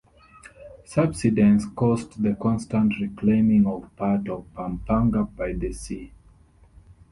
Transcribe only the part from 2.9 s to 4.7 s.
reclaiming of parts of